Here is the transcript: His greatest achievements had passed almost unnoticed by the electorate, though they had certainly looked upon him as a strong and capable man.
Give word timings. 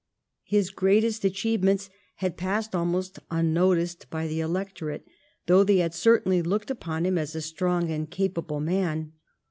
His 0.45 0.71
greatest 0.71 1.23
achievements 1.23 1.91
had 2.15 2.35
passed 2.35 2.73
almost 2.73 3.19
unnoticed 3.29 4.09
by 4.09 4.27
the 4.27 4.39
electorate, 4.39 5.05
though 5.45 5.63
they 5.63 5.77
had 5.77 5.93
certainly 5.93 6.41
looked 6.41 6.71
upon 6.71 7.05
him 7.05 7.19
as 7.19 7.35
a 7.35 7.39
strong 7.43 7.91
and 7.91 8.09
capable 8.09 8.61
man. 8.61 9.11